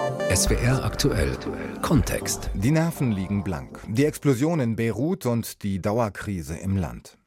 SWR 0.00 0.82
aktuell 0.82 1.36
Kontext. 1.82 2.48
Die 2.54 2.70
Nerven 2.70 3.12
liegen 3.12 3.44
blank. 3.44 3.80
Die 3.86 4.06
Explosion 4.06 4.58
in 4.58 4.74
Beirut 4.74 5.26
und 5.26 5.62
die 5.62 5.82
Dauerkrise 5.82 6.56
im 6.56 6.78
Land. 6.78 7.18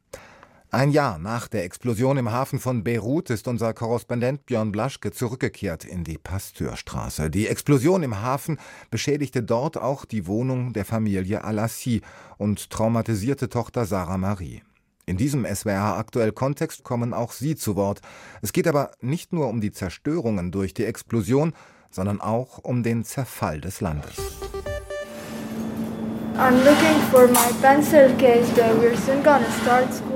Ein 0.71 0.89
Jahr 0.89 1.19
nach 1.19 1.47
der 1.47 1.65
Explosion 1.65 2.17
im 2.17 2.31
Hafen 2.31 2.59
von 2.59 2.83
Beirut 2.83 3.29
ist 3.29 3.47
unser 3.47 3.75
Korrespondent 3.75 4.47
Björn 4.47 4.71
Blaschke 4.71 5.11
zurückgekehrt 5.11 5.85
in 5.85 6.03
die 6.03 6.17
Pasteurstraße. 6.17 7.29
Die 7.29 7.47
Explosion 7.47 8.01
im 8.01 8.21
Hafen 8.21 8.57
beschädigte 8.89 9.43
dort 9.43 9.77
auch 9.77 10.05
die 10.05 10.25
Wohnung 10.25 10.73
der 10.73 10.85
Familie 10.85 11.43
Alassi 11.43 12.01
und 12.39 12.71
traumatisierte 12.71 13.49
Tochter 13.49 13.85
Sarah 13.85 14.17
Marie. 14.17 14.63
In 15.05 15.17
diesem 15.17 15.45
SWR 15.45 15.97
aktuell 15.97 16.31
Kontext 16.31 16.83
kommen 16.83 17.13
auch 17.13 17.33
Sie 17.33 17.55
zu 17.55 17.75
Wort. 17.75 18.01
Es 18.41 18.51
geht 18.51 18.67
aber 18.67 18.91
nicht 18.99 19.31
nur 19.31 19.49
um 19.49 19.61
die 19.61 19.71
Zerstörungen 19.71 20.51
durch 20.51 20.73
die 20.73 20.85
Explosion, 20.85 21.53
sondern 21.93 22.19
auch 22.19 22.59
um 22.63 22.83
den 22.83 23.05
Zerfall 23.05 23.61
des 23.61 23.79
Landes. 23.79 24.15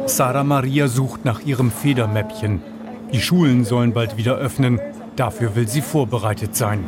Sarah 0.07 0.43
Maria 0.43 0.87
sucht 0.87 1.23
nach 1.23 1.41
ihrem 1.41 1.69
Federmäppchen. 1.69 2.61
Die 3.13 3.21
Schulen 3.21 3.63
sollen 3.63 3.93
bald 3.93 4.17
wieder 4.17 4.35
öffnen. 4.35 4.81
Dafür 5.15 5.55
will 5.55 5.67
sie 5.67 5.81
vorbereitet 5.81 6.55
sein. 6.55 6.83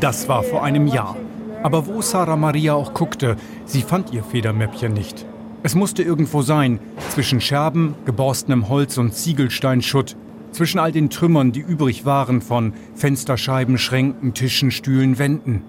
Das 0.00 0.28
war 0.28 0.42
vor 0.42 0.64
einem 0.64 0.88
Jahr. 0.88 1.16
Aber 1.62 1.86
wo 1.86 2.02
Sarah 2.02 2.36
Maria 2.36 2.74
auch 2.74 2.92
guckte, 2.92 3.36
sie 3.64 3.82
fand 3.82 4.12
ihr 4.12 4.24
Federmäppchen 4.24 4.92
nicht. 4.92 5.24
Es 5.62 5.74
musste 5.74 6.02
irgendwo 6.02 6.42
sein, 6.42 6.78
zwischen 7.10 7.40
Scherben, 7.40 7.94
geborstenem 8.04 8.68
Holz 8.68 8.98
und 8.98 9.14
Ziegelsteinschutt, 9.14 10.14
zwischen 10.54 10.78
all 10.78 10.92
den 10.92 11.10
Trümmern, 11.10 11.52
die 11.52 11.60
übrig 11.60 12.04
waren 12.04 12.40
von 12.40 12.72
Fensterscheiben, 12.94 13.76
Schränken, 13.78 14.34
Tischen, 14.34 14.70
Stühlen, 14.70 15.18
Wänden. 15.18 15.62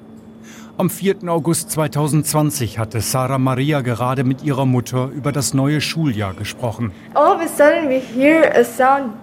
Am 0.77 0.89
4. 0.89 1.29
August 1.29 1.71
2020 1.71 2.79
hatte 2.79 2.99
Sarah 2.99 3.37
Maria 3.37 3.79
gerade 3.79 4.25
mit 4.25 4.43
ihrer 4.43 4.65
Mutter 4.65 5.09
über 5.09 5.31
das 5.31 5.53
neue 5.53 5.79
Schuljahr 5.79 6.33
gesprochen. 6.33 6.91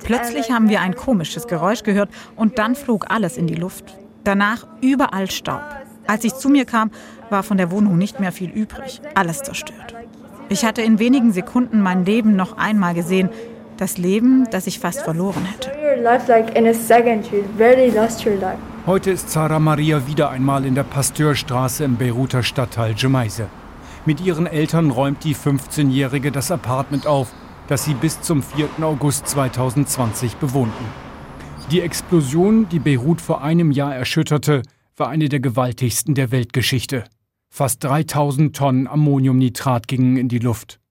Plötzlich 0.03 0.51
haben 0.51 0.71
wir 0.71 0.81
ein 0.81 0.97
komisches 0.97 1.47
Geräusch 1.47 1.83
gehört 1.83 2.09
und 2.37 2.59
dann 2.59 2.75
flog 2.75 3.11
alles 3.11 3.37
in 3.37 3.47
die 3.47 3.55
Luft. 3.55 3.99
Danach 4.25 4.67
überall 4.81 5.31
Staub. 5.31 5.61
Als 6.07 6.25
ich 6.25 6.35
zu 6.35 6.49
mir 6.49 6.65
kam, 6.65 6.91
war 7.29 7.43
von 7.43 7.59
der 7.59 7.71
Wohnung 7.71 7.99
nicht 7.99 8.19
mehr 8.19 8.33
viel 8.33 8.51
übrig. 8.51 9.03
Alles 9.15 9.43
zerstört. 9.43 9.95
Ich 10.49 10.65
hatte 10.65 10.83
in 10.83 10.99
wenigen 10.99 11.33
Sekunden 11.33 11.83
mein 11.83 12.05
Leben 12.05 12.35
noch 12.35 12.57
einmal 12.57 12.95
gesehen. 12.95 13.29
Das 13.77 13.99
Leben, 13.99 14.47
das 14.51 14.67
ich 14.67 14.79
fast 14.79 15.03
verloren 15.03 15.45
hätte. 15.45 15.71
Heute 18.87 19.11
ist 19.11 19.31
Sarah 19.31 19.59
Maria 19.59 20.07
wieder 20.07 20.31
einmal 20.31 20.65
in 20.65 20.75
der 20.75 20.83
Pasteurstraße 20.83 21.85
im 21.85 21.97
Beiruter 21.97 22.43
Stadtteil 22.43 22.95
Gemeise. 22.95 23.49
Mit 24.05 24.21
ihren 24.21 24.47
Eltern 24.47 24.91
räumt 24.91 25.23
die 25.25 25.35
15-Jährige 25.35 26.33
das 26.33 26.51
Apartment 26.51 27.07
auf, 27.07 27.33
das 27.69 27.85
sie 27.85 27.95
bis 27.95 28.21
zum 28.21 28.43
4. 28.43 28.69
August 28.83 29.29
2020 29.29 30.37
bewohnten. 30.37 30.85
Die 31.71 31.81
Explosion, 31.81 32.69
die 32.69 32.81
Beirut 32.81 33.21
vor 33.21 33.43
einem 33.43 33.71
Jahr 33.71 33.95
erschütterte, 33.95 34.63
war 34.97 35.09
eine 35.09 35.29
der 35.29 35.41
gewaltigsten 35.41 36.15
der 36.15 36.31
Weltgeschichte. 36.33 37.05
Fast 37.49 37.85
3000 37.85 38.57
Tonnen 38.57 38.87
Ammoniumnitrat 38.87 39.87
gingen 39.87 40.17
in 40.17 40.29
die 40.29 40.39
Luft. 40.39 40.82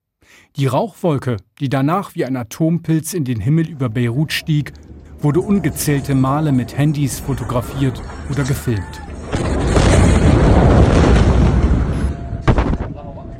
Die 0.57 0.67
Rauchwolke, 0.67 1.37
die 1.59 1.69
danach 1.69 2.15
wie 2.15 2.25
ein 2.25 2.35
Atompilz 2.35 3.13
in 3.13 3.23
den 3.23 3.39
Himmel 3.39 3.69
über 3.69 3.89
Beirut 3.89 4.33
stieg, 4.33 4.73
wurde 5.19 5.39
ungezählte 5.39 6.15
Male 6.15 6.51
mit 6.51 6.77
Handys 6.77 7.19
fotografiert 7.19 8.01
oder 8.29 8.43
gefilmt. 8.43 9.01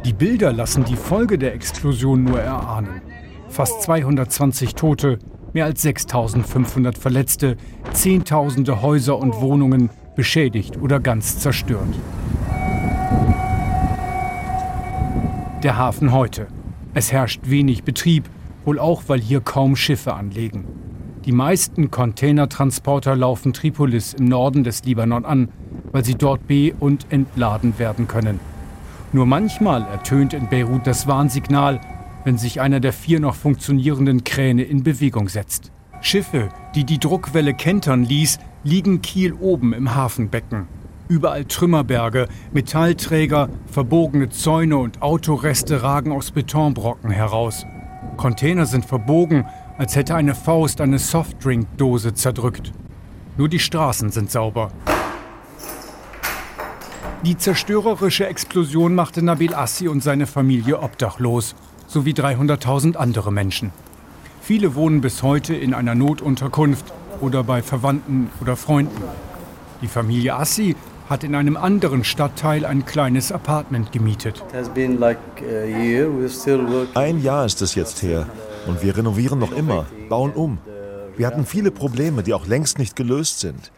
Die 0.06 0.14
Bilder 0.14 0.54
lassen 0.54 0.84
die 0.84 0.96
Folge 0.96 1.38
der 1.38 1.54
Explosion 1.54 2.24
nur 2.24 2.40
erahnen. 2.40 3.02
Fast 3.50 3.82
220 3.84 4.76
Tote, 4.76 5.20
mehr 5.54 5.66
als 5.66 5.82
6500 5.82 6.98
Verletzte, 6.98 7.58
Zehntausende 7.92 8.82
Häuser 8.82 9.18
und 9.18 9.42
Wohnungen 9.42 9.90
beschädigt 10.16 10.78
oder 10.82 11.00
ganz 11.00 11.40
zerstört. 11.40 11.96
Der 15.64 15.78
Hafen 15.78 16.12
heute. 16.12 16.48
Es 16.94 17.12
herrscht 17.12 17.42
wenig 17.46 17.84
Betrieb, 17.84 18.30
wohl 18.66 18.78
auch, 18.78 19.04
weil 19.08 19.22
hier 19.22 19.40
kaum 19.40 19.76
Schiffe 19.76 20.14
anlegen. 20.14 20.66
Die 21.26 21.32
meisten 21.32 21.90
Containertransporter 21.90 23.16
laufen 23.16 23.54
Tripolis 23.54 24.14
im 24.14 24.26
Norden 24.26 24.64
des 24.64 24.84
Libanon 24.84 25.24
an, 25.24 25.50
weil 25.92 26.04
sie 26.04 26.16
dort 26.16 26.48
be- 26.48 26.74
und 26.80 27.06
entladen 27.10 27.80
werden 27.80 28.08
können. 28.08 28.40
Nur 29.14 29.26
manchmal 29.26 29.84
ertönt 29.84 30.34
in 30.34 30.50
Beirut 30.50 30.86
das 30.86 31.08
Warnsignal, 31.08 31.80
wenn 32.24 32.38
sich 32.38 32.60
einer 32.60 32.80
der 32.80 32.94
vier 32.94 33.20
noch 33.20 33.36
funktionierenden 33.36 34.24
Kräne 34.24 34.64
in 34.64 34.84
Bewegung 34.84 35.30
setzt. 35.30 35.72
Schiffe, 36.02 36.50
die 36.76 36.84
die 36.84 37.00
Druckwelle 37.00 37.54
kentern 37.54 38.04
ließ, 38.04 38.40
liegen 38.64 39.02
Kiel 39.02 39.34
oben 39.34 39.74
im 39.74 39.96
Hafenbecken. 39.96 40.68
Überall 41.12 41.44
Trümmerberge, 41.44 42.30
Metallträger, 42.54 43.50
verbogene 43.70 44.30
Zäune 44.30 44.78
und 44.78 45.02
Autoreste 45.02 45.84
ragen 45.84 46.14
aus 46.14 46.32
Betonbrocken 46.32 47.12
heraus. 47.12 47.66
Container 48.16 48.66
sind 48.66 48.86
verbogen, 48.86 49.46
als 49.78 49.98
hätte 49.98 50.16
eine 50.16 50.34
Faust 50.34 50.80
eine 50.80 51.00
Softdrinkdose 51.00 52.14
zerdrückt. 52.14 52.72
Nur 53.36 53.50
die 53.50 53.60
Straßen 53.60 54.10
sind 54.12 54.32
sauber. 54.32 54.72
Die 57.26 57.38
zerstörerische 57.38 58.28
Explosion 58.28 58.96
machte 58.96 59.22
Nabil 59.22 59.54
Assi 59.54 59.90
und 59.90 60.02
seine 60.02 60.28
Familie 60.28 60.80
obdachlos, 60.80 61.56
sowie 61.88 62.14
300.000 62.14 62.96
andere 62.96 63.34
Menschen. 63.34 63.72
Viele 64.42 64.76
wohnen 64.76 65.02
bis 65.02 65.24
heute 65.24 65.56
in 65.56 65.74
einer 65.74 65.94
Notunterkunft 65.94 66.86
oder 67.20 67.44
bei 67.44 67.62
Verwandten 67.62 68.30
oder 68.40 68.56
Freunden. 68.56 69.04
Die 69.82 69.88
Familie 69.88 70.36
Assi 70.36 70.78
hat 71.12 71.26
in 71.26 71.36
einem 71.36 71.58
anderen 71.58 72.06
Stadtteil 72.06 72.66
ein 72.66 72.86
kleines 72.86 73.34
Apartment 73.34 73.92
gemietet. 73.92 74.42
Ein 76.96 77.22
Jahr 77.22 77.46
ist 77.46 77.62
es 77.62 77.76
jetzt 77.76 78.02
her. 78.02 78.28
Und 78.66 78.82
wir 78.82 78.96
renovieren 78.96 79.38
noch 79.38 79.52
immer, 79.52 79.86
bauen 80.08 80.32
um. 80.32 80.58
Wir 81.18 81.28
hatten 81.28 81.46
viele 81.46 81.70
Probleme, 81.70 82.24
die 82.24 82.34
auch 82.34 82.48
längst 82.48 82.80
nicht 82.80 82.96
gelöst 82.96 83.42
sind. 83.42 83.74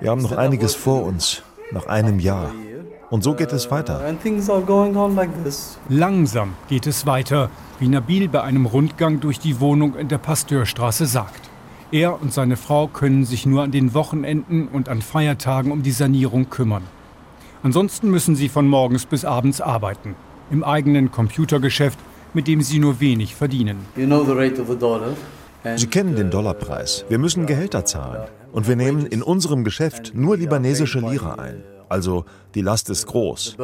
Wir 0.00 0.10
haben 0.10 0.22
noch 0.22 0.36
einiges 0.36 0.76
vor 0.76 1.04
uns, 1.04 1.42
nach 1.72 1.86
einem 1.86 2.20
Jahr. 2.20 2.52
Und 3.10 3.24
so 3.24 3.34
geht 3.34 3.52
es 3.52 3.68
weiter. 3.72 4.00
Langsam 5.88 6.54
geht 6.68 6.86
es 6.86 7.06
weiter, 7.06 7.50
wie 7.80 7.88
Nabil 7.88 8.28
bei 8.28 8.42
einem 8.42 8.66
Rundgang 8.66 9.18
durch 9.18 9.40
die 9.40 9.58
Wohnung 9.58 9.96
in 9.96 10.06
der 10.06 10.18
Pasteurstraße 10.18 11.06
sagt. 11.06 11.49
Er 11.92 12.20
und 12.20 12.32
seine 12.32 12.56
Frau 12.56 12.86
können 12.86 13.24
sich 13.24 13.46
nur 13.46 13.62
an 13.62 13.72
den 13.72 13.94
Wochenenden 13.94 14.68
und 14.68 14.88
an 14.88 15.02
Feiertagen 15.02 15.72
um 15.72 15.82
die 15.82 15.90
Sanierung 15.90 16.50
kümmern. 16.50 16.84
Ansonsten 17.62 18.10
müssen 18.10 18.36
sie 18.36 18.48
von 18.48 18.66
morgens 18.68 19.06
bis 19.06 19.24
abends 19.24 19.60
arbeiten. 19.60 20.14
Im 20.50 20.64
eigenen 20.64 21.10
Computergeschäft 21.10 21.98
mit 22.34 22.48
dem 22.48 22.62
sie 22.62 22.78
nur 22.78 23.00
wenig 23.00 23.34
verdienen. 23.34 23.86
Sie 25.76 25.86
kennen 25.86 26.16
den 26.16 26.30
Dollarpreis. 26.30 27.04
Wir 27.08 27.18
müssen 27.18 27.46
Gehälter 27.46 27.84
zahlen. 27.84 28.28
Und 28.52 28.66
wir 28.66 28.76
nehmen 28.76 29.06
in 29.06 29.22
unserem 29.22 29.64
Geschäft 29.64 30.12
nur 30.14 30.36
libanesische 30.36 31.00
Lira 31.00 31.34
ein. 31.34 31.62
Also 31.88 32.24
die 32.54 32.62
Last 32.62 32.90
ist 32.90 33.06
groß. 33.06 33.56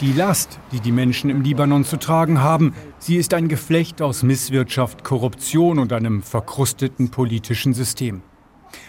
Die 0.00 0.12
Last, 0.12 0.58
die 0.72 0.80
die 0.80 0.92
Menschen 0.92 1.28
im 1.28 1.42
Libanon 1.42 1.84
zu 1.84 1.98
tragen 1.98 2.40
haben, 2.40 2.74
sie 2.98 3.16
ist 3.16 3.34
ein 3.34 3.48
Geflecht 3.48 4.00
aus 4.00 4.22
Misswirtschaft, 4.22 5.04
Korruption 5.04 5.78
und 5.78 5.92
einem 5.92 6.22
verkrusteten 6.22 7.10
politischen 7.10 7.74
System. 7.74 8.22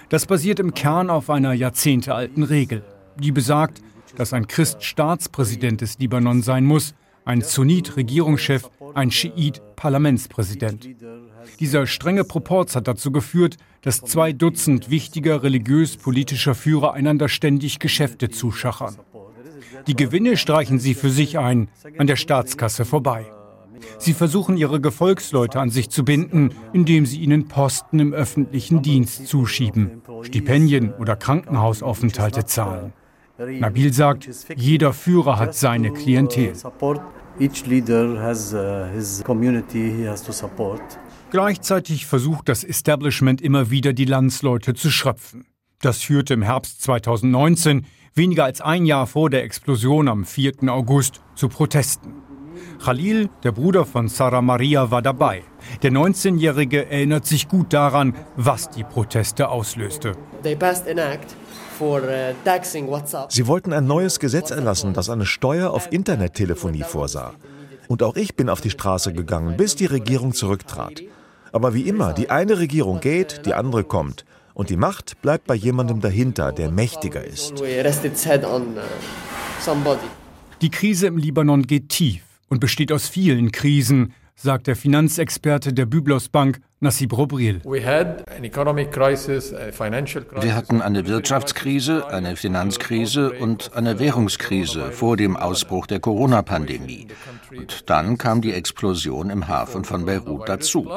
Das 0.07 0.25
basiert 0.25 0.61
im 0.61 0.73
Kern 0.73 1.09
auf 1.09 1.29
einer 1.29 1.51
jahrzehntealten 1.51 2.43
Regel, 2.43 2.85
die 3.17 3.33
besagt, 3.33 3.81
dass 4.15 4.31
ein 4.31 4.47
Christ 4.47 4.85
Staatspräsident 4.85 5.81
des 5.81 5.99
Libanon 5.99 6.43
sein 6.43 6.63
muss, 6.63 6.95
ein 7.25 7.41
Sunnit-Regierungschef, 7.41 8.69
ein 8.93 9.11
Schiit-Parlamentspräsident. 9.11 10.87
Dieser 11.59 11.87
strenge 11.87 12.23
Proporz 12.23 12.75
hat 12.75 12.87
dazu 12.87 13.11
geführt, 13.11 13.57
dass 13.81 13.99
zwei 13.99 14.31
Dutzend 14.31 14.89
wichtiger 14.89 15.43
religiös-politischer 15.43 16.55
Führer 16.55 16.93
einander 16.93 17.27
ständig 17.27 17.79
Geschäfte 17.79 18.29
zuschachern. 18.29 18.95
Die 19.87 19.95
Gewinne 19.95 20.37
streichen 20.37 20.79
sie 20.79 20.93
für 20.93 21.09
sich 21.09 21.37
ein, 21.37 21.69
an 21.97 22.07
der 22.07 22.15
Staatskasse 22.15 22.85
vorbei. 22.85 23.25
Sie 23.97 24.13
versuchen 24.13 24.57
ihre 24.57 24.79
Gefolgsleute 24.79 25.59
an 25.59 25.69
sich 25.69 25.89
zu 25.89 26.05
binden, 26.05 26.53
indem 26.73 27.05
sie 27.05 27.19
ihnen 27.19 27.47
Posten 27.47 27.99
im 27.99 28.13
öffentlichen 28.13 28.81
Dienst 28.81 29.27
zuschieben, 29.27 30.01
Stipendien 30.21 30.93
oder 30.93 31.15
Krankenhausaufenthalte 31.15 32.45
zahlen. 32.45 32.93
Nabil 33.37 33.91
sagt, 33.91 34.29
jeder 34.55 34.93
Führer 34.93 35.39
hat 35.39 35.55
seine 35.55 35.91
Klientel. 35.91 36.53
Gleichzeitig 41.31 42.05
versucht 42.05 42.49
das 42.49 42.63
Establishment 42.63 43.41
immer 43.41 43.71
wieder, 43.71 43.93
die 43.93 44.05
Landsleute 44.05 44.73
zu 44.73 44.91
schröpfen. 44.91 45.45
Das 45.81 46.03
führte 46.03 46.35
im 46.35 46.43
Herbst 46.43 46.81
2019, 46.81 47.87
weniger 48.13 48.45
als 48.45 48.61
ein 48.61 48.85
Jahr 48.85 49.07
vor 49.07 49.29
der 49.29 49.43
Explosion 49.43 50.07
am 50.07 50.25
4. 50.25 50.69
August, 50.69 51.21
zu 51.35 51.49
Protesten. 51.49 52.13
Khalil, 52.83 53.29
der 53.43 53.51
Bruder 53.51 53.85
von 53.85 54.07
Sarah 54.07 54.41
Maria, 54.41 54.91
war 54.91 55.01
dabei. 55.01 55.43
Der 55.83 55.91
19-Jährige 55.91 56.89
erinnert 56.89 57.25
sich 57.25 57.47
gut 57.47 57.73
daran, 57.73 58.15
was 58.35 58.69
die 58.69 58.83
Proteste 58.83 59.49
auslöste. 59.49 60.13
Uh, 61.79 61.95
Sie 63.29 63.47
wollten 63.47 63.73
ein 63.73 63.87
neues 63.87 64.19
Gesetz 64.19 64.51
erlassen, 64.51 64.93
das 64.93 65.09
eine 65.09 65.25
Steuer 65.25 65.71
auf 65.71 65.91
Internettelefonie 65.91 66.83
vorsah. 66.83 67.33
Und 67.87 68.03
auch 68.03 68.15
ich 68.15 68.35
bin 68.35 68.49
auf 68.49 68.61
die 68.61 68.69
Straße 68.69 69.13
gegangen, 69.13 69.57
bis 69.57 69.75
die 69.75 69.87
Regierung 69.87 70.33
zurücktrat. 70.33 71.01
Aber 71.51 71.73
wie 71.73 71.87
immer, 71.87 72.13
die 72.13 72.29
eine 72.29 72.59
Regierung 72.59 72.99
geht, 72.99 73.45
die 73.45 73.53
andere 73.53 73.83
kommt. 73.83 74.25
Und 74.53 74.69
die 74.69 74.77
Macht 74.77 75.21
bleibt 75.21 75.47
bei 75.47 75.55
jemandem 75.55 76.01
dahinter, 76.01 76.51
der 76.51 76.71
mächtiger 76.71 77.23
ist. 77.23 77.63
Die 80.61 80.69
Krise 80.69 81.07
im 81.07 81.17
Libanon 81.17 81.63
geht 81.63 81.89
tief 81.89 82.23
und 82.49 82.59
besteht 82.59 82.91
aus 82.91 83.07
vielen 83.07 83.51
Krisen, 83.51 84.13
sagt 84.35 84.67
der 84.67 84.75
Finanzexperte 84.75 85.73
der 85.73 85.85
Byblos 85.85 86.29
Bank 86.29 86.61
Nassib 86.83 87.15
Robril. 87.15 87.61
Wir 87.63 87.85
hatten 90.55 90.81
eine 90.81 91.07
Wirtschaftskrise, 91.07 92.07
eine 92.07 92.35
Finanzkrise 92.35 93.33
und 93.33 93.75
eine 93.75 93.99
Währungskrise 93.99 94.91
vor 94.91 95.15
dem 95.15 95.37
Ausbruch 95.37 95.85
der 95.85 95.99
Corona-Pandemie. 95.99 97.07
Und 97.55 97.87
dann 97.87 98.17
kam 98.17 98.41
die 98.41 98.53
Explosion 98.53 99.29
im 99.29 99.47
Hafen 99.47 99.83
von 99.83 100.05
Beirut 100.05 100.49
dazu. 100.49 100.89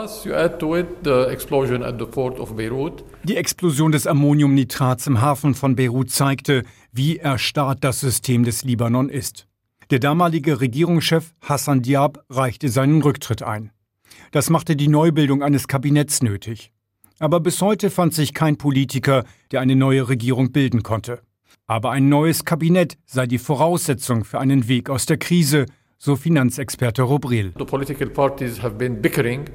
Die 3.25 3.37
Explosion 3.37 3.93
des 3.93 4.07
Ammoniumnitrats 4.07 5.07
im 5.07 5.21
Hafen 5.21 5.55
von 5.55 5.77
Beirut 5.77 6.11
zeigte, 6.11 6.63
wie 6.93 7.19
erstarrt 7.19 7.85
das 7.85 8.01
System 8.01 8.45
des 8.45 8.65
Libanon 8.65 9.11
ist. 9.11 9.47
Der 9.91 9.99
damalige 9.99 10.61
Regierungschef 10.61 11.35
Hassan 11.43 11.83
Diab 11.83 12.25
reichte 12.31 12.69
seinen 12.69 13.03
Rücktritt 13.03 13.43
ein. 13.43 13.71
Das 14.31 14.49
machte 14.49 14.77
die 14.77 14.89
Neubildung 14.89 15.43
eines 15.43 15.69
Kabinetts 15.69 16.23
nötig. 16.23 16.73
Aber 17.19 17.41
bis 17.41 17.61
heute 17.61 17.91
fand 17.91 18.15
sich 18.15 18.35
kein 18.35 18.57
Politiker, 18.57 19.25
der 19.53 19.61
eine 19.61 19.77
neue 19.77 20.09
Regierung 20.09 20.53
bilden 20.53 20.83
konnte. 20.83 21.21
Aber 21.67 21.91
ein 21.93 22.09
neues 22.09 22.45
Kabinett 22.45 22.97
sei 23.07 23.27
die 23.27 23.39
Voraussetzung 23.39 24.25
für 24.25 24.41
einen 24.41 24.69
Weg 24.69 24.91
aus 24.91 25.07
der 25.07 25.19
Krise, 25.19 25.67
so 25.99 26.17
Finanzexperte 26.17 27.03
Robril. 27.03 27.53
The 27.57 27.65
political 27.65 28.09
parties 28.09 28.63
have 28.63 28.77
been 28.77 29.01
bickering 29.01 29.49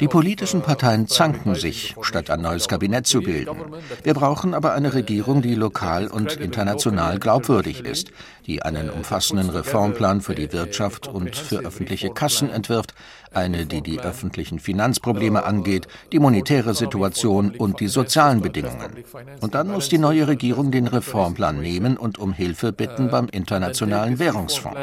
die 0.00 0.08
politischen 0.08 0.62
Parteien 0.62 1.08
zanken 1.08 1.54
sich, 1.54 1.96
statt 2.02 2.30
ein 2.30 2.42
neues 2.42 2.68
Kabinett 2.68 3.06
zu 3.06 3.20
bilden. 3.20 3.56
Wir 4.02 4.14
brauchen 4.14 4.54
aber 4.54 4.72
eine 4.72 4.94
Regierung, 4.94 5.42
die 5.42 5.54
lokal 5.54 6.06
und 6.06 6.36
international 6.36 7.18
glaubwürdig 7.18 7.84
ist, 7.84 8.12
die 8.46 8.62
einen 8.62 8.88
umfassenden 8.88 9.50
Reformplan 9.50 10.20
für 10.20 10.34
die 10.34 10.52
Wirtschaft 10.52 11.08
und 11.08 11.36
für 11.36 11.58
öffentliche 11.58 12.10
Kassen 12.10 12.50
entwirft, 12.50 12.94
eine, 13.32 13.66
die 13.66 13.82
die 13.82 14.00
öffentlichen 14.00 14.58
Finanzprobleme 14.58 15.44
angeht, 15.44 15.86
die 16.12 16.18
monetäre 16.18 16.74
Situation 16.74 17.54
und 17.56 17.80
die 17.80 17.88
sozialen 17.88 18.40
Bedingungen. 18.40 19.04
Und 19.40 19.54
dann 19.54 19.68
muss 19.68 19.88
die 19.88 19.98
neue 19.98 20.28
Regierung 20.28 20.70
den 20.70 20.86
Reformplan 20.86 21.60
nehmen 21.60 21.96
und 21.96 22.18
um 22.18 22.32
Hilfe 22.32 22.72
bitten 22.72 23.10
beim 23.10 23.28
Internationalen 23.28 24.18
Währungsfonds. 24.18 24.76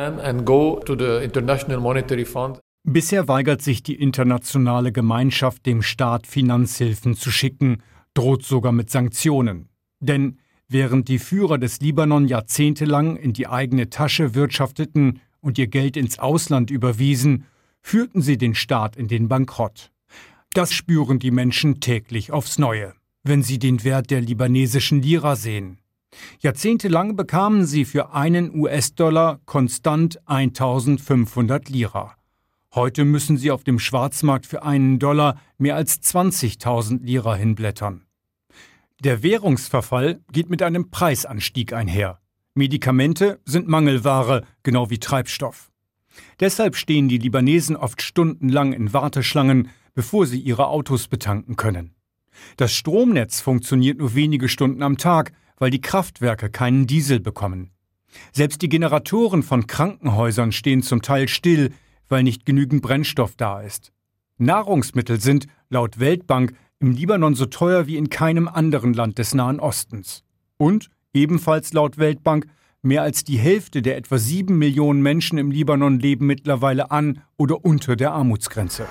Bisher 2.88 3.28
weigert 3.28 3.64
sich 3.64 3.82
die 3.82 3.96
internationale 3.96 4.92
Gemeinschaft, 4.92 5.66
dem 5.66 5.82
Staat 5.82 6.28
Finanzhilfen 6.28 7.16
zu 7.16 7.32
schicken, 7.32 7.82
droht 8.14 8.44
sogar 8.44 8.72
mit 8.72 8.92
Sanktionen. 8.92 9.70
Denn 10.00 10.38
während 10.68 11.08
die 11.08 11.18
Führer 11.18 11.58
des 11.58 11.80
Libanon 11.80 12.28
jahrzehntelang 12.28 13.18
in 13.18 13.34
die 13.34 13.48
eigene 13.48 13.90
Tasche 13.90 14.36
wirtschafteten 14.36 15.20
und 15.42 15.58
ihr 15.58 15.66
Geld 15.66 15.98
ins 15.98 16.20
Ausland 16.20 16.70
überwiesen, 16.70 17.46
führten 17.82 18.22
sie 18.22 18.38
den 18.38 18.54
Staat 18.54 18.96
in 18.96 19.08
den 19.08 19.30
Bankrott. 19.30 19.92
Das 20.54 20.72
spüren 20.72 21.18
die 21.18 21.32
Menschen 21.32 21.80
täglich 21.80 22.32
aufs 22.32 22.60
Neue, 22.60 22.94
wenn 23.24 23.42
sie 23.42 23.58
den 23.58 23.84
Wert 23.84 24.12
der 24.12 24.22
libanesischen 24.22 25.02
Lira 25.02 25.36
sehen. 25.36 25.80
Jahrzehntelang 26.40 27.16
bekamen 27.16 27.66
sie 27.66 27.84
für 27.84 28.14
einen 28.14 28.54
US-Dollar 28.56 29.40
konstant 29.46 30.20
1500 30.28 31.68
Lira. 31.70 32.16
Heute 32.76 33.06
müssen 33.06 33.38
sie 33.38 33.52
auf 33.52 33.64
dem 33.64 33.80
Schwarzmarkt 33.80 34.46
für 34.46 34.64
einen 34.64 35.00
Dollar 35.00 35.40
mehr 35.58 35.78
als 35.78 36.02
20.000 36.02 37.04
Lira 37.04 37.34
hinblättern. 37.34 38.06
Der 39.02 39.24
Währungsverfall 39.24 40.20
geht 40.34 40.50
mit 40.50 40.62
einem 40.62 40.92
Preisanstieg 40.92 41.72
einher. 41.72 42.20
Medikamente 42.54 43.40
sind 43.46 43.70
Mangelware, 43.70 44.44
genau 44.64 44.90
wie 44.90 45.00
Treibstoff. 45.00 45.72
Deshalb 46.42 46.76
stehen 46.76 47.08
die 47.08 47.18
Libanesen 47.18 47.78
oft 47.78 48.02
stundenlang 48.02 48.74
in 48.74 48.92
Warteschlangen, 48.92 49.70
bevor 49.94 50.26
sie 50.26 50.40
ihre 50.40 50.68
Autos 50.68 51.08
betanken 51.08 51.56
können. 51.56 51.96
Das 52.58 52.74
Stromnetz 52.74 53.40
funktioniert 53.40 54.00
nur 54.00 54.16
wenige 54.16 54.50
Stunden 54.50 54.84
am 54.84 54.98
Tag, 54.98 55.32
weil 55.58 55.72
die 55.72 55.82
Kraftwerke 55.82 56.50
keinen 56.50 56.88
Diesel 56.88 57.22
bekommen. 57.22 57.72
Selbst 58.34 58.62
die 58.62 58.70
Generatoren 58.70 59.44
von 59.44 59.66
Krankenhäusern 59.66 60.52
stehen 60.52 60.82
zum 60.82 61.02
Teil 61.02 61.30
still, 61.30 61.72
weil 62.10 62.24
nicht 62.24 62.46
genügend 62.46 62.82
Brennstoff 62.82 63.36
da 63.36 63.62
ist. 63.62 63.92
Nahrungsmittel 64.38 65.20
sind, 65.20 65.48
laut 65.70 66.00
Weltbank, 66.00 66.54
im 66.80 66.92
Libanon 66.92 67.36
so 67.36 67.46
teuer 67.46 67.88
wie 67.88 67.98
in 67.98 68.10
keinem 68.10 68.48
anderen 68.48 68.94
Land 68.94 69.18
des 69.18 69.34
Nahen 69.34 69.60
Ostens. 69.60 70.24
Und, 70.58 70.90
ebenfalls 71.14 71.74
laut 71.74 71.98
Weltbank, 71.98 72.48
mehr 72.82 73.02
als 73.02 73.24
die 73.24 73.38
Hälfte 73.38 73.82
der 73.82 73.98
etwa 73.98 74.18
sieben 74.18 74.58
Millionen 74.58 75.02
Menschen 75.02 75.38
im 75.38 75.52
Libanon 75.52 76.00
leben 76.00 76.28
mittlerweile 76.28 76.92
an 76.92 77.22
oder 77.38 77.64
unter 77.66 77.96
der 77.96 78.12
Armutsgrenze. 78.12 78.86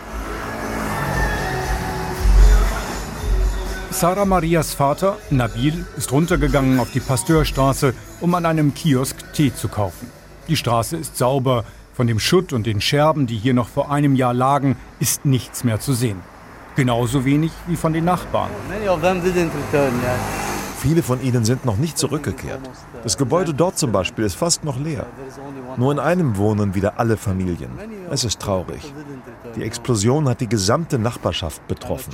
Sarah 3.91 4.25
Marias 4.25 4.75
Vater, 4.75 5.19
Nabil, 5.31 5.87
ist 5.97 6.11
runtergegangen 6.11 6.81
auf 6.81 6.91
die 6.91 6.99
Pasteurstraße, 6.99 7.95
um 8.21 8.35
an 8.35 8.45
einem 8.45 8.75
Kiosk 8.75 9.33
Tee 9.35 9.55
zu 9.55 9.69
kaufen. 9.69 10.09
Die 10.49 10.57
Straße 10.57 10.97
ist 10.97 11.17
sauber, 11.17 11.65
von 11.95 12.07
dem 12.07 12.19
Schutt 12.19 12.53
und 12.53 12.67
den 12.67 12.81
Scherben, 12.81 13.27
die 13.27 13.37
hier 13.37 13.55
noch 13.55 13.69
vor 13.69 13.91
einem 13.91 14.15
Jahr 14.17 14.35
lagen, 14.35 14.77
ist 14.99 15.25
nichts 15.25 15.65
mehr 15.65 15.81
zu 15.81 15.93
sehen. 15.93 16.21
Genauso 16.77 17.25
wenig 17.25 17.53
wie 17.69 17.77
von 17.77 17.93
den 17.93 18.05
Nachbarn. 18.05 18.51
Viele 20.79 21.03
von 21.03 21.23
ihnen 21.23 21.45
sind 21.47 21.65
noch 21.65 21.79
nicht 21.79 21.97
zurückgekehrt. 21.97 22.61
Das 23.05 23.17
Gebäude 23.17 23.55
dort 23.55 23.79
zum 23.79 23.93
Beispiel 23.93 24.25
ist 24.25 24.35
fast 24.35 24.65
noch 24.65 24.79
leer. 24.79 25.07
Nur 25.79 25.93
in 25.93 25.99
einem 25.99 26.37
wohnen 26.37 26.75
wieder 26.75 26.99
alle 26.99 27.17
Familien. 27.17 27.71
Es 28.11 28.25
ist 28.25 28.41
traurig. 28.41 28.93
Die 29.57 29.63
Explosion 29.63 30.29
hat 30.29 30.41
die 30.41 30.49
gesamte 30.49 30.99
Nachbarschaft 30.99 31.67
betroffen. 31.69 32.13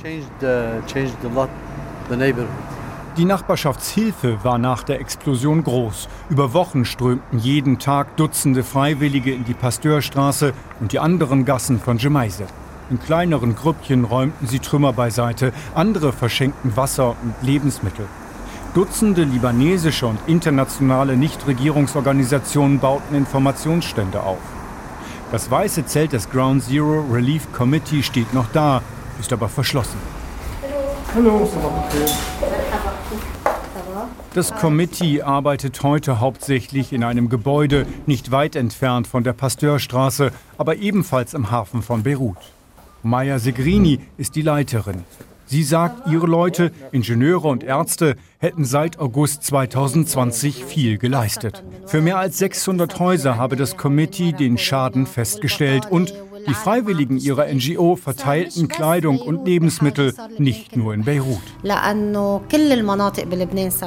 Die 3.17 3.25
Nachbarschaftshilfe 3.25 4.41
war 4.43 4.57
nach 4.57 4.83
der 4.83 5.01
Explosion 5.01 5.65
groß. 5.65 6.07
Über 6.29 6.53
Wochen 6.53 6.85
strömten 6.85 7.39
jeden 7.39 7.77
Tag 7.77 8.15
Dutzende 8.15 8.63
Freiwillige 8.63 9.33
in 9.33 9.43
die 9.43 9.53
Pasteurstraße 9.53 10.53
und 10.79 10.93
die 10.93 10.99
anderen 10.99 11.43
Gassen 11.43 11.81
von 11.81 11.97
Gemaise. 11.97 12.45
In 12.89 13.01
kleineren 13.01 13.53
Grüppchen 13.53 14.05
räumten 14.05 14.47
sie 14.47 14.59
Trümmer 14.59 14.93
beiseite, 14.93 15.51
andere 15.75 16.13
verschenkten 16.13 16.77
Wasser 16.77 17.17
und 17.21 17.35
Lebensmittel. 17.41 18.05
Dutzende 18.73 19.23
libanesische 19.23 20.07
und 20.07 20.19
internationale 20.27 21.17
Nichtregierungsorganisationen 21.17 22.79
bauten 22.79 23.13
Informationsstände 23.13 24.23
auf. 24.23 24.39
Das 25.33 25.51
weiße 25.51 25.85
Zelt 25.85 26.13
des 26.13 26.29
Ground 26.29 26.63
Zero 26.63 27.05
Relief 27.11 27.51
Committee 27.51 28.03
steht 28.03 28.33
noch 28.33 28.47
da, 28.53 28.81
ist 29.19 29.33
aber 29.33 29.49
verschlossen. 29.49 29.99
Hallo. 31.13 31.49
Das 34.33 34.53
Committee 34.53 35.21
arbeitet 35.21 35.83
heute 35.83 36.21
hauptsächlich 36.21 36.93
in 36.93 37.03
einem 37.03 37.27
Gebäude 37.27 37.85
nicht 38.05 38.31
weit 38.31 38.55
entfernt 38.55 39.07
von 39.07 39.25
der 39.25 39.33
Pasteurstraße, 39.33 40.31
aber 40.57 40.77
ebenfalls 40.77 41.33
im 41.33 41.51
Hafen 41.51 41.81
von 41.81 42.03
Beirut. 42.03 42.37
Maya 43.03 43.39
Segrini 43.39 43.99
ist 44.17 44.37
die 44.37 44.41
Leiterin. 44.41 45.03
Sie 45.47 45.63
sagt, 45.63 46.07
ihre 46.07 46.27
Leute, 46.27 46.71
Ingenieure 46.93 47.49
und 47.49 47.61
Ärzte, 47.61 48.15
hätten 48.37 48.63
seit 48.63 48.97
August 48.99 49.43
2020 49.43 50.63
viel 50.63 50.97
geleistet. 50.97 51.61
Für 51.87 51.99
mehr 51.99 52.19
als 52.19 52.37
600 52.37 52.99
Häuser 52.99 53.35
habe 53.35 53.57
das 53.57 53.75
Committee 53.75 54.31
den 54.31 54.57
Schaden 54.57 55.05
festgestellt 55.05 55.91
und 55.91 56.13
Die 56.47 56.53
Freiwilligen 56.53 57.17
ihrer 57.17 57.45
NGO 57.53 57.95
verteilten 57.95 58.67
Kleidung 58.67 59.19
und 59.19 59.45
Lebensmittel 59.45 60.13
nicht 60.37 60.75
nur 60.75 60.93
in 60.93 61.03
Beirut. 61.03 61.41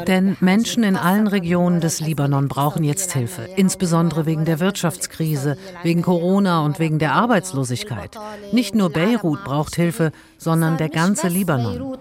Denn 0.06 0.36
Menschen 0.40 0.82
in 0.84 0.96
allen 0.96 1.26
Regionen 1.26 1.80
des 1.80 2.00
Libanon 2.00 2.48
brauchen 2.48 2.84
jetzt 2.84 3.12
Hilfe, 3.12 3.48
insbesondere 3.56 4.26
wegen 4.26 4.44
der 4.44 4.60
Wirtschaftskrise, 4.60 5.56
wegen 5.82 6.02
Corona 6.02 6.64
und 6.64 6.78
wegen 6.78 6.98
der 6.98 7.14
Arbeitslosigkeit. 7.14 8.18
Nicht 8.52 8.74
nur 8.74 8.90
Beirut 8.90 9.44
braucht 9.44 9.76
Hilfe, 9.76 10.12
sondern 10.38 10.76
der 10.76 10.88
ganze 10.88 11.28
Libanon. 11.28 11.96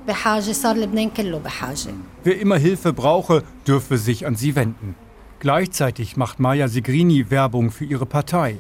Wer 2.24 2.40
immer 2.40 2.58
Hilfe 2.58 2.94
brauche, 2.94 3.44
dürfe 3.68 3.98
sich 3.98 4.26
an 4.26 4.36
sie 4.36 4.56
wenden. 4.56 4.96
Gleichzeitig 5.40 6.16
macht 6.16 6.40
Maya 6.40 6.70
Sigrini 6.70 7.30
Werbung 7.30 7.70
für 7.70 7.84
ihre 7.84 8.06
Partei. 8.06 8.60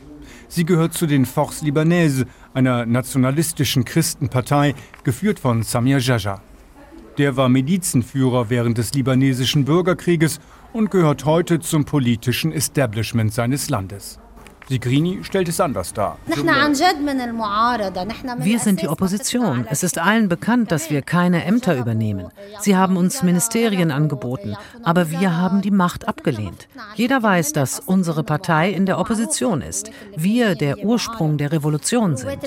Sie 0.55 0.65
gehört 0.65 0.93
zu 0.93 1.07
den 1.07 1.25
Forces 1.25 1.63
Libanaises, 1.63 2.27
einer 2.53 2.85
nationalistischen 2.85 3.85
Christenpartei, 3.85 4.75
geführt 5.03 5.39
von 5.39 5.63
Samir 5.63 5.97
Jaja. 5.97 6.43
Der 7.17 7.35
war 7.35 7.49
Milizenführer 7.49 8.51
während 8.51 8.77
des 8.77 8.93
libanesischen 8.93 9.65
Bürgerkrieges 9.65 10.39
und 10.71 10.91
gehört 10.91 11.25
heute 11.25 11.59
zum 11.59 11.85
politischen 11.85 12.51
Establishment 12.51 13.33
seines 13.33 13.71
Landes. 13.71 14.19
Sigrini 14.69 15.19
stellt 15.23 15.49
es 15.49 15.59
anders 15.59 15.93
dar. 15.93 16.17
Wir 18.37 18.59
sind 18.59 18.81
die 18.81 18.87
Opposition. 18.87 19.67
Es 19.69 19.83
ist 19.83 19.97
allen 19.97 20.29
bekannt, 20.29 20.71
dass 20.71 20.89
wir 20.89 21.01
keine 21.01 21.43
Ämter 21.45 21.77
übernehmen. 21.77 22.29
Sie 22.59 22.75
haben 22.75 22.97
uns 22.97 23.23
Ministerien 23.23 23.91
angeboten, 23.91 24.55
aber 24.83 25.09
wir 25.09 25.37
haben 25.37 25.61
die 25.61 25.71
Macht 25.71 26.07
abgelehnt. 26.07 26.67
Jeder 26.95 27.21
weiß, 27.21 27.53
dass 27.53 27.79
unsere 27.79 28.23
Partei 28.23 28.71
in 28.71 28.85
der 28.85 28.99
Opposition 28.99 29.61
ist. 29.61 29.91
Wir 30.15 30.55
der 30.55 30.79
Ursprung 30.79 31.37
der 31.37 31.51
Revolution 31.51 32.17
sind. 32.17 32.39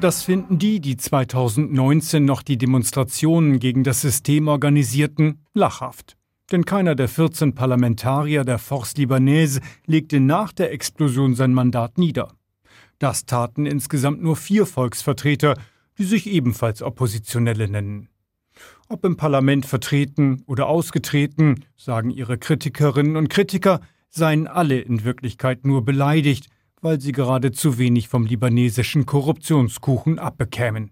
Das 0.00 0.22
finden 0.22 0.58
die, 0.58 0.80
die 0.80 0.96
2019 0.96 2.24
noch 2.24 2.42
die 2.42 2.56
Demonstrationen 2.56 3.58
gegen 3.58 3.84
das 3.84 4.00
System 4.00 4.48
organisierten, 4.48 5.44
lachhaft 5.52 6.16
denn 6.52 6.64
keiner 6.64 6.94
der 6.94 7.08
14 7.08 7.54
Parlamentarier 7.54 8.44
der 8.44 8.58
Force 8.58 8.96
Libanaise 8.96 9.60
legte 9.86 10.20
nach 10.20 10.52
der 10.52 10.72
Explosion 10.72 11.34
sein 11.34 11.54
Mandat 11.54 11.98
nieder. 11.98 12.32
Das 12.98 13.24
taten 13.24 13.66
insgesamt 13.66 14.22
nur 14.22 14.36
vier 14.36 14.66
Volksvertreter, 14.66 15.56
die 15.98 16.04
sich 16.04 16.26
ebenfalls 16.26 16.82
Oppositionelle 16.82 17.68
nennen. 17.68 18.08
Ob 18.88 19.04
im 19.04 19.16
Parlament 19.16 19.66
vertreten 19.66 20.42
oder 20.46 20.66
ausgetreten, 20.66 21.64
sagen 21.76 22.10
ihre 22.10 22.38
Kritikerinnen 22.38 23.16
und 23.16 23.30
Kritiker, 23.30 23.80
seien 24.10 24.46
alle 24.46 24.80
in 24.80 25.04
Wirklichkeit 25.04 25.64
nur 25.64 25.84
beleidigt, 25.84 26.48
weil 26.82 27.00
sie 27.00 27.12
gerade 27.12 27.52
zu 27.52 27.78
wenig 27.78 28.08
vom 28.08 28.26
libanesischen 28.26 29.06
Korruptionskuchen 29.06 30.18
abbekämen. 30.18 30.90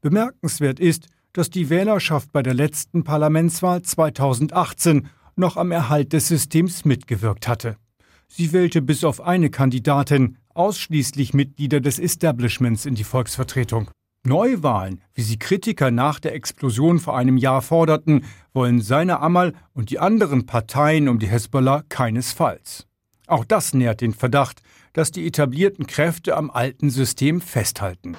Bemerkenswert 0.00 0.80
ist, 0.80 1.06
dass 1.32 1.50
die 1.50 1.70
Wählerschaft 1.70 2.32
bei 2.32 2.42
der 2.42 2.54
letzten 2.54 3.04
Parlamentswahl 3.04 3.82
2018 3.82 5.08
noch 5.36 5.56
am 5.56 5.70
Erhalt 5.72 6.12
des 6.12 6.28
Systems 6.28 6.84
mitgewirkt 6.84 7.48
hatte. 7.48 7.76
Sie 8.28 8.52
wählte 8.52 8.82
bis 8.82 9.04
auf 9.04 9.20
eine 9.20 9.50
Kandidatin 9.50 10.38
ausschließlich 10.54 11.34
Mitglieder 11.34 11.80
des 11.80 11.98
Establishments 11.98 12.86
in 12.86 12.94
die 12.94 13.04
Volksvertretung. 13.04 13.90
Neuwahlen, 14.24 15.02
wie 15.14 15.22
sie 15.22 15.38
Kritiker 15.38 15.90
nach 15.90 16.20
der 16.20 16.34
Explosion 16.34 17.00
vor 17.00 17.16
einem 17.16 17.36
Jahr 17.36 17.60
forderten, 17.60 18.24
wollen 18.52 18.80
seine 18.80 19.20
Amal 19.20 19.52
und 19.72 19.90
die 19.90 19.98
anderen 19.98 20.46
Parteien 20.46 21.08
um 21.08 21.18
die 21.18 21.26
Hezbollah 21.26 21.82
keinesfalls. 21.88 22.86
Auch 23.26 23.44
das 23.44 23.74
nährt 23.74 24.00
den 24.00 24.14
Verdacht, 24.14 24.62
dass 24.92 25.10
die 25.10 25.26
etablierten 25.26 25.86
Kräfte 25.86 26.36
am 26.36 26.50
alten 26.50 26.90
System 26.90 27.40
festhalten. 27.40 28.16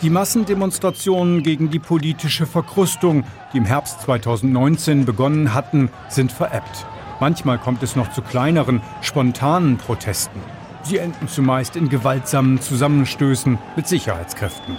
Die 0.00 0.10
Massendemonstrationen 0.10 1.42
gegen 1.42 1.70
die 1.70 1.80
politische 1.80 2.46
Verkrustung, 2.46 3.24
die 3.52 3.58
im 3.58 3.64
Herbst 3.64 4.00
2019 4.02 5.04
begonnen 5.04 5.54
hatten, 5.54 5.90
sind 6.08 6.30
verebbt. 6.30 6.86
Manchmal 7.18 7.58
kommt 7.58 7.82
es 7.82 7.96
noch 7.96 8.12
zu 8.12 8.22
kleineren, 8.22 8.80
spontanen 9.02 9.76
Protesten. 9.76 10.40
Sie 10.84 10.98
enden 10.98 11.26
zumeist 11.26 11.74
in 11.74 11.88
gewaltsamen 11.88 12.60
Zusammenstößen 12.60 13.58
mit 13.74 13.88
Sicherheitskräften. 13.88 14.76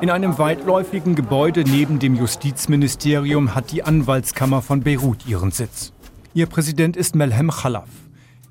In 0.00 0.08
einem 0.08 0.38
weitläufigen 0.38 1.14
Gebäude 1.14 1.64
neben 1.64 1.98
dem 1.98 2.14
Justizministerium 2.14 3.54
hat 3.54 3.70
die 3.70 3.82
Anwaltskammer 3.82 4.62
von 4.62 4.80
Beirut 4.80 5.26
ihren 5.26 5.50
Sitz. 5.50 5.92
Ihr 6.32 6.46
Präsident 6.46 6.96
ist 6.96 7.14
Melhem 7.14 7.50
Khalaf. 7.50 7.88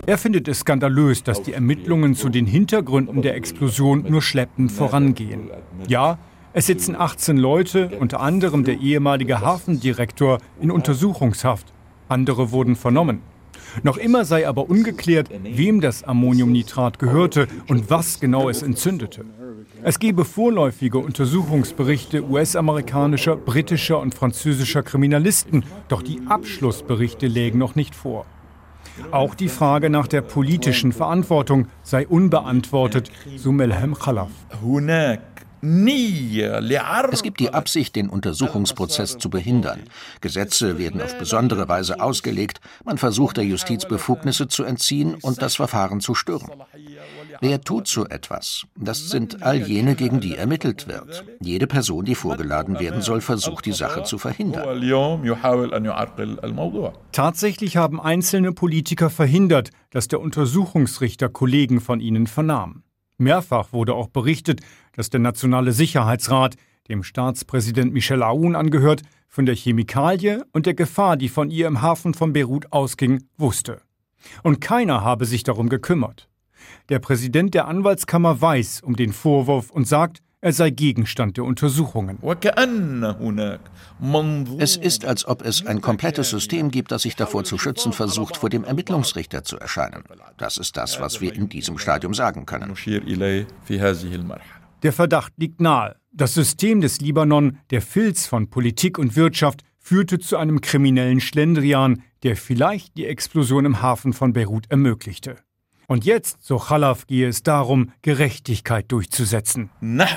Er 0.05 0.17
findet 0.17 0.47
es 0.47 0.59
skandalös, 0.59 1.23
dass 1.23 1.41
die 1.41 1.53
Ermittlungen 1.53 2.15
zu 2.15 2.29
den 2.29 2.45
Hintergründen 2.45 3.21
der 3.21 3.35
Explosion 3.35 4.05
nur 4.07 4.21
schleppend 4.21 4.71
vorangehen. 4.71 5.49
Ja, 5.87 6.19
es 6.53 6.67
sitzen 6.67 6.95
18 6.95 7.37
Leute, 7.37 7.91
unter 7.99 8.19
anderem 8.19 8.63
der 8.63 8.79
ehemalige 8.79 9.41
Hafendirektor, 9.41 10.39
in 10.61 10.71
Untersuchungshaft. 10.71 11.73
Andere 12.07 12.51
wurden 12.51 12.75
vernommen. 12.75 13.21
Noch 13.83 13.97
immer 13.97 14.25
sei 14.25 14.47
aber 14.47 14.69
ungeklärt, 14.69 15.29
wem 15.43 15.81
das 15.81 16.03
Ammoniumnitrat 16.03 16.99
gehörte 16.99 17.47
und 17.67 17.89
was 17.89 18.19
genau 18.19 18.49
es 18.49 18.63
entzündete. 18.63 19.25
Es 19.83 19.99
gebe 19.99 20.25
vorläufige 20.25 20.97
Untersuchungsberichte 20.99 22.23
US-amerikanischer, 22.23 23.35
britischer 23.35 23.99
und 23.99 24.15
französischer 24.15 24.83
Kriminalisten, 24.83 25.63
doch 25.89 26.01
die 26.01 26.21
Abschlussberichte 26.27 27.27
lägen 27.27 27.59
noch 27.59 27.75
nicht 27.75 27.93
vor. 27.93 28.25
Auch 29.11 29.35
die 29.35 29.49
Frage 29.49 29.89
nach 29.89 30.07
der 30.07 30.21
politischen 30.21 30.91
Verantwortung 30.91 31.67
sei 31.83 32.07
unbeantwortet, 32.07 33.11
so 33.35 33.51
Melhem 33.51 33.95
Khalaf. 33.95 34.29
Es 35.61 37.23
gibt 37.23 37.39
die 37.39 37.53
Absicht, 37.53 37.95
den 37.95 38.09
Untersuchungsprozess 38.09 39.17
zu 39.17 39.29
behindern. 39.29 39.81
Gesetze 40.21 40.77
werden 40.77 41.01
auf 41.01 41.17
besondere 41.17 41.67
Weise 41.67 41.99
ausgelegt, 41.99 42.61
man 42.83 42.97
versucht 42.97 43.37
der 43.37 43.45
Justiz 43.45 43.85
Befugnisse 43.85 44.47
zu 44.47 44.63
entziehen 44.63 45.15
und 45.15 45.41
das 45.41 45.55
Verfahren 45.55 45.99
zu 45.99 46.15
stören. 46.15 46.49
Wer 47.39 47.61
tut 47.61 47.87
so 47.87 48.05
etwas? 48.05 48.65
Das 48.75 49.09
sind 49.09 49.43
all 49.43 49.57
jene, 49.57 49.95
gegen 49.95 50.19
die 50.19 50.35
ermittelt 50.35 50.87
wird. 50.87 51.25
Jede 51.39 51.67
Person, 51.67 52.05
die 52.05 52.15
vorgeladen 52.15 52.79
werden 52.79 53.01
soll, 53.01 53.21
versucht 53.21 53.65
die 53.65 53.73
Sache 53.73 54.03
zu 54.03 54.17
verhindern. 54.17 54.81
Tatsächlich 57.11 57.77
haben 57.77 58.01
einzelne 58.01 58.53
Politiker 58.53 59.09
verhindert, 59.09 59.69
dass 59.91 60.07
der 60.07 60.19
Untersuchungsrichter 60.19 61.29
Kollegen 61.29 61.81
von 61.81 61.99
ihnen 61.99 62.27
vernahm. 62.27 62.83
Mehrfach 63.17 63.73
wurde 63.73 63.95
auch 63.95 64.07
berichtet, 64.07 64.61
dass 64.93 65.09
der 65.09 65.19
Nationale 65.19 65.71
Sicherheitsrat, 65.71 66.55
dem 66.87 67.03
Staatspräsident 67.03 67.93
Michel 67.93 68.23
Aoun 68.23 68.55
angehört, 68.55 69.01
von 69.27 69.45
der 69.45 69.55
Chemikalie 69.55 70.45
und 70.53 70.65
der 70.65 70.73
Gefahr, 70.73 71.17
die 71.17 71.29
von 71.29 71.49
ihr 71.49 71.67
im 71.67 71.81
Hafen 71.81 72.13
von 72.13 72.33
Beirut 72.33 72.71
ausging, 72.71 73.23
wusste. 73.37 73.81
Und 74.43 74.61
keiner 74.61 75.03
habe 75.03 75.25
sich 75.25 75.43
darum 75.43 75.69
gekümmert. 75.69 76.29
Der 76.89 76.99
Präsident 76.99 77.53
der 77.53 77.67
Anwaltskammer 77.67 78.41
weiß 78.41 78.81
um 78.81 78.95
den 78.95 79.13
Vorwurf 79.13 79.69
und 79.69 79.87
sagt, 79.87 80.21
er 80.41 80.53
sei 80.53 80.69
Gegenstand 80.69 81.37
der 81.37 81.43
Untersuchungen. 81.43 82.19
Es 84.59 84.77
ist, 84.77 85.05
als 85.05 85.27
ob 85.27 85.41
es 85.43 85.65
ein 85.65 85.81
komplettes 85.81 86.29
System 86.29 86.69
gibt, 86.69 86.91
das 86.91 87.01
sich 87.01 87.15
davor 87.15 87.43
zu 87.43 87.57
schützen 87.57 87.91
versucht, 87.91 88.37
vor 88.37 88.49
dem 88.49 88.63
Ermittlungsrichter 88.63 89.43
zu 89.43 89.57
erscheinen. 89.57 90.03
Das 90.37 90.57
ist 90.57 90.77
das, 90.77 90.99
was 90.99 91.21
wir 91.21 91.33
in 91.33 91.49
diesem 91.49 91.77
Stadium 91.79 92.13
sagen 92.13 92.45
können. 92.45 92.73
Der 94.83 94.93
Verdacht 94.93 95.33
liegt 95.37 95.59
nahe. 95.59 95.95
Das 96.11 96.35
System 96.35 96.81
des 96.81 97.01
Libanon, 97.01 97.57
der 97.71 97.81
Filz 97.81 98.27
von 98.27 98.49
Politik 98.49 98.99
und 98.99 99.15
Wirtschaft, 99.15 99.63
führte 99.79 100.19
zu 100.19 100.37
einem 100.37 100.61
kriminellen 100.61 101.19
Schlendrian, 101.19 102.03
der 102.23 102.35
vielleicht 102.35 102.97
die 102.97 103.05
Explosion 103.05 103.65
im 103.65 103.81
Hafen 103.81 104.13
von 104.13 104.33
Beirut 104.33 104.69
ermöglichte. 104.69 105.37
Und 105.89 106.03
jetzt, 106.03 106.43
so 106.45 106.59
Chalaf, 106.59 107.07
gehe 107.07 107.29
es 107.29 107.43
darum, 107.43 107.93
Gerechtigkeit 108.01 108.91
durchzusetzen. 108.91 109.69
Wir 109.79 110.07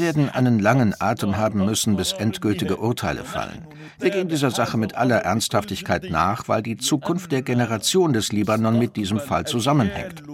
werden 0.00 0.28
einen 0.28 0.58
langen 0.58 0.94
Atem 0.98 1.36
haben 1.36 1.64
müssen, 1.64 1.94
bis 1.94 2.12
endgültige 2.12 2.78
Urteile 2.78 3.22
fallen. 3.22 3.64
Wir 4.00 4.10
gehen 4.10 4.26
dieser 4.28 4.50
Sache 4.50 4.76
mit 4.76 4.96
aller 4.96 5.18
Ernsthaftigkeit 5.18 6.10
nach, 6.10 6.48
weil 6.48 6.62
die 6.62 6.78
Zukunft 6.78 7.30
der 7.30 7.42
Generation 7.42 8.12
des 8.12 8.32
Libanon 8.32 8.76
mit 8.76 8.96
diesem 8.96 9.20
Fall 9.20 9.46
zusammenhängt. 9.46 10.24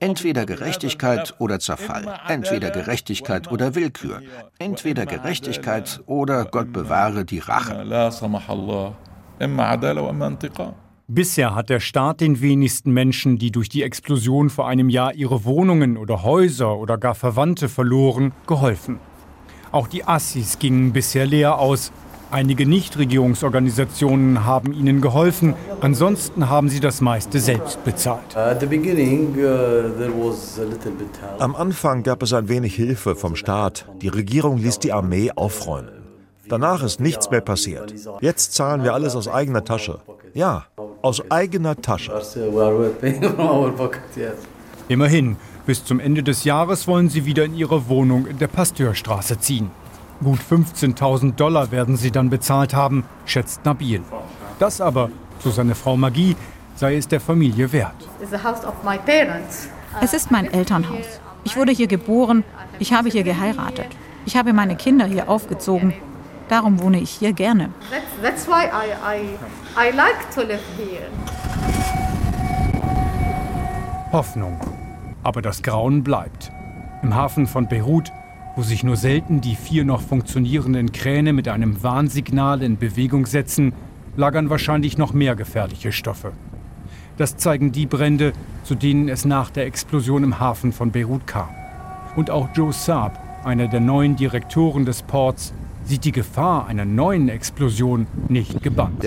Entweder 0.00 0.46
Gerechtigkeit 0.46 1.34
oder 1.38 1.60
Zerfall, 1.60 2.20
entweder 2.26 2.70
Gerechtigkeit 2.70 3.52
oder 3.52 3.74
Willkür, 3.74 4.22
entweder 4.58 5.04
Gerechtigkeit 5.04 6.00
oder 6.06 6.46
Gott 6.46 6.72
bewahre 6.72 7.26
die 7.26 7.40
Rache. 7.40 7.84
Bisher 11.08 11.54
hat 11.54 11.70
der 11.70 11.78
Staat 11.78 12.20
den 12.20 12.40
wenigsten 12.40 12.90
Menschen, 12.90 13.38
die 13.38 13.52
durch 13.52 13.68
die 13.68 13.84
Explosion 13.84 14.50
vor 14.50 14.66
einem 14.66 14.88
Jahr 14.88 15.14
ihre 15.14 15.44
Wohnungen 15.44 15.96
oder 15.98 16.24
Häuser 16.24 16.76
oder 16.76 16.98
gar 16.98 17.14
Verwandte 17.14 17.68
verloren, 17.68 18.32
geholfen. 18.48 18.98
Auch 19.70 19.86
die 19.86 20.02
Assis 20.04 20.58
gingen 20.58 20.92
bisher 20.92 21.24
leer 21.24 21.60
aus. 21.60 21.92
Einige 22.32 22.66
Nichtregierungsorganisationen 22.66 24.44
haben 24.44 24.72
ihnen 24.72 25.00
geholfen, 25.00 25.54
ansonsten 25.80 26.50
haben 26.50 26.68
sie 26.68 26.80
das 26.80 27.00
meiste 27.00 27.38
selbst 27.38 27.84
bezahlt. 27.84 28.34
Uh, 28.34 28.56
Am 31.38 31.54
Anfang 31.54 32.02
gab 32.02 32.24
es 32.24 32.32
ein 32.32 32.48
wenig 32.48 32.74
Hilfe 32.74 33.14
vom 33.14 33.36
Staat. 33.36 33.86
Die 34.02 34.08
Regierung 34.08 34.58
ließ 34.58 34.80
die 34.80 34.92
Armee 34.92 35.30
aufräumen. 35.36 35.92
Danach 36.48 36.82
ist 36.82 36.98
nichts 36.98 37.30
mehr 37.30 37.42
passiert. 37.42 37.94
Jetzt 38.20 38.54
zahlen 38.54 38.82
wir 38.82 38.92
alles 38.92 39.14
aus 39.14 39.28
eigener 39.28 39.64
Tasche. 39.64 40.00
Ja, 40.34 40.66
aus 41.02 41.30
eigener 41.30 41.76
Tasche. 41.76 42.12
Immerhin, 44.88 45.36
bis 45.66 45.84
zum 45.84 46.00
Ende 46.00 46.22
des 46.22 46.44
Jahres 46.44 46.86
wollen 46.86 47.08
sie 47.08 47.24
wieder 47.24 47.44
in 47.44 47.54
ihre 47.54 47.88
Wohnung 47.88 48.26
in 48.26 48.38
der 48.38 48.48
Pasteurstraße 48.48 49.38
ziehen. 49.38 49.70
Gut 50.22 50.38
15.000 50.38 51.34
Dollar 51.34 51.70
werden 51.70 51.96
sie 51.96 52.10
dann 52.10 52.30
bezahlt 52.30 52.74
haben, 52.74 53.04
schätzt 53.26 53.64
Nabil. 53.64 54.02
Das 54.58 54.80
aber, 54.80 55.10
so 55.40 55.50
seine 55.50 55.74
Frau 55.74 55.96
Magie, 55.96 56.36
sei 56.76 56.96
es 56.96 57.08
der 57.08 57.20
Familie 57.20 57.70
wert. 57.72 57.94
Es 60.00 60.12
ist 60.14 60.30
mein 60.30 60.52
Elternhaus. 60.52 61.20
Ich 61.44 61.56
wurde 61.56 61.72
hier 61.72 61.86
geboren, 61.86 62.44
ich 62.78 62.92
habe 62.92 63.08
hier 63.08 63.22
geheiratet. 63.22 63.88
Ich 64.24 64.36
habe 64.36 64.52
meine 64.52 64.76
Kinder 64.76 65.06
hier 65.06 65.28
aufgezogen. 65.28 65.94
Darum 66.48 66.80
wohne 66.80 67.00
ich 67.00 67.10
hier 67.10 67.32
gerne. 67.32 67.70
That's, 68.22 68.46
why 68.46 68.66
I, 68.66 68.92
I, 69.04 69.88
I 69.88 69.96
like 69.96 70.30
to 70.34 70.42
live 70.42 70.60
here. 70.76 71.08
Hoffnung. 74.12 74.58
Aber 75.22 75.42
das 75.42 75.62
Grauen 75.62 76.04
bleibt. 76.04 76.52
Im 77.02 77.14
Hafen 77.14 77.46
von 77.46 77.68
Beirut 77.68 78.12
wo 78.56 78.62
sich 78.62 78.82
nur 78.82 78.96
selten 78.96 79.42
die 79.42 79.54
vier 79.54 79.84
noch 79.84 80.00
funktionierenden 80.00 80.90
Kräne 80.90 81.34
mit 81.34 81.46
einem 81.46 81.82
Warnsignal 81.82 82.62
in 82.62 82.78
Bewegung 82.78 83.26
setzen, 83.26 83.74
lagern 84.16 84.48
wahrscheinlich 84.48 84.96
noch 84.96 85.12
mehr 85.12 85.36
gefährliche 85.36 85.92
Stoffe. 85.92 86.32
Das 87.18 87.36
zeigen 87.36 87.70
die 87.70 87.84
Brände, 87.84 88.32
zu 88.64 88.74
denen 88.74 89.10
es 89.10 89.26
nach 89.26 89.50
der 89.50 89.66
Explosion 89.66 90.24
im 90.24 90.40
Hafen 90.40 90.72
von 90.72 90.90
Beirut 90.90 91.26
kam. 91.26 91.50
Und 92.16 92.30
auch 92.30 92.48
Joe 92.54 92.72
Saab, 92.72 93.22
einer 93.44 93.68
der 93.68 93.80
neuen 93.80 94.16
Direktoren 94.16 94.86
des 94.86 95.02
Ports, 95.02 95.52
sieht 95.86 96.04
die 96.04 96.12
Gefahr 96.12 96.66
einer 96.66 96.84
neuen 96.84 97.28
Explosion 97.28 98.06
nicht 98.28 98.62
gebannt. 98.62 99.04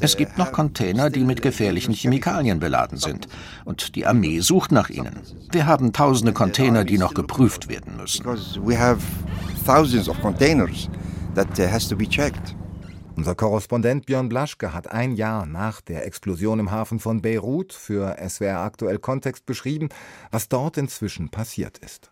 Es 0.00 0.16
gibt 0.16 0.38
noch 0.38 0.52
Container, 0.52 1.10
die 1.10 1.24
mit 1.24 1.42
gefährlichen 1.42 1.94
Chemikalien 1.94 2.60
beladen 2.60 2.98
sind. 2.98 3.26
Und 3.64 3.96
die 3.96 4.06
Armee 4.06 4.40
sucht 4.40 4.72
nach 4.72 4.90
ihnen. 4.90 5.20
Wir 5.50 5.66
haben 5.66 5.92
tausende 5.92 6.32
Container, 6.32 6.84
die 6.84 6.98
noch 6.98 7.14
geprüft 7.14 7.68
werden 7.68 7.96
müssen. 7.96 8.24
Unser 13.16 13.36
Korrespondent 13.36 14.06
Björn 14.06 14.28
Blaschke 14.28 14.74
hat 14.74 14.90
ein 14.90 15.12
Jahr 15.12 15.46
nach 15.46 15.80
der 15.80 16.04
Explosion 16.04 16.58
im 16.58 16.72
Hafen 16.72 16.98
von 16.98 17.22
Beirut 17.22 17.72
für 17.72 18.16
SWR 18.28 18.58
aktuell 18.58 18.98
Kontext 18.98 19.46
beschrieben, 19.46 19.88
was 20.32 20.48
dort 20.48 20.76
inzwischen 20.76 21.28
passiert 21.28 21.78
ist. 21.78 22.10